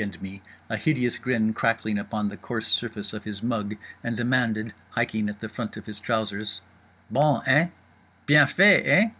[0.00, 5.28] and me, a hideous grin crackling upon the coarse surface of his mug, and demanded—hiking
[5.28, 6.60] at the front of his trousers—
[7.12, 7.68] "_Bon, eh?
[8.26, 9.10] Bien fait, eh?